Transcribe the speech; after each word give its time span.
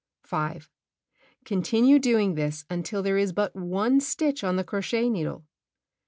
5. 0.23 0.67
Continue 1.45 1.99
doing 1.99 2.33
this 2.33 2.65
until 2.71 3.03
there 3.03 3.19
is 3.19 3.31
but 3.33 3.55
one 3.55 3.99
stitch 3.99 4.43
on 4.43 4.55
the 4.55 4.63
crochet 4.63 5.11
needle. 5.11 5.45